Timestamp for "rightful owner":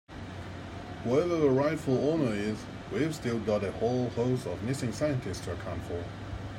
1.51-2.33